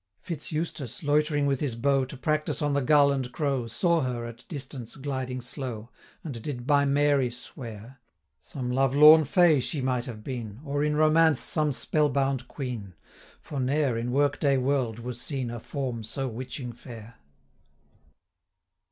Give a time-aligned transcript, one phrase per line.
[0.19, 4.25] Fitz Eustace, loitering with his bow, To practise on the gull and crow, Saw her,
[4.25, 5.91] at distance, gliding slow,
[6.23, 7.99] And did by Mary swear, 95
[8.39, 12.95] Some love lorn Fay she might have been, Or, in Romance, some spell bound Queen;
[13.41, 17.17] For ne'er, in work day world, was seen A form so witching fair.